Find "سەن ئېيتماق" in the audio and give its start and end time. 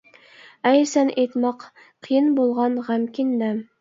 0.91-1.67